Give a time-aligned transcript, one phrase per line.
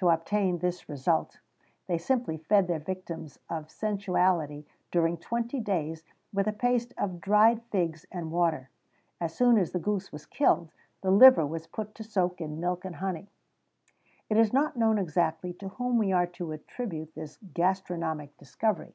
[0.00, 1.40] To obtain this result,
[1.86, 7.62] they simply fed their victims of sensuality, during twenty days, with a paste of dried
[7.70, 8.68] figs and water.[XVII
[9.24, 12.60] 68] As soon as the goose was killed, the liver was put to soak in
[12.60, 13.30] milk and honey.
[14.28, 18.94] It is not known exactly to whom we are to attribute this gastronomic discovery.